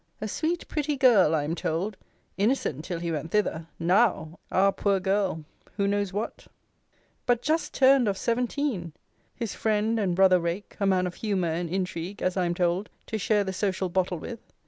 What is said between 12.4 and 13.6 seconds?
am told, to share the